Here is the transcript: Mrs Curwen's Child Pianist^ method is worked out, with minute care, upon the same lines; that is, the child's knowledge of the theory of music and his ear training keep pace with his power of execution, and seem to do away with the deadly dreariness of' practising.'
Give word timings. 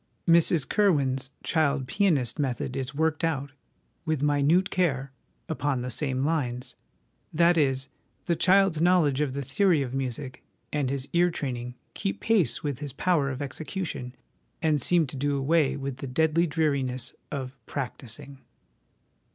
Mrs 0.27 0.67
Curwen's 0.67 1.29
Child 1.43 1.85
Pianist^ 1.85 2.39
method 2.39 2.75
is 2.75 2.95
worked 2.95 3.23
out, 3.23 3.51
with 4.03 4.23
minute 4.23 4.71
care, 4.71 5.11
upon 5.47 5.83
the 5.83 5.91
same 5.91 6.25
lines; 6.25 6.75
that 7.31 7.55
is, 7.55 7.87
the 8.25 8.35
child's 8.35 8.81
knowledge 8.81 9.21
of 9.21 9.33
the 9.33 9.43
theory 9.43 9.83
of 9.83 9.93
music 9.93 10.43
and 10.73 10.89
his 10.89 11.07
ear 11.13 11.29
training 11.29 11.75
keep 11.93 12.19
pace 12.19 12.63
with 12.63 12.79
his 12.79 12.93
power 12.93 13.29
of 13.29 13.43
execution, 13.43 14.15
and 14.59 14.81
seem 14.81 15.05
to 15.05 15.15
do 15.15 15.37
away 15.37 15.77
with 15.77 15.97
the 15.97 16.07
deadly 16.07 16.47
dreariness 16.47 17.13
of' 17.31 17.55
practising.' 17.67 18.39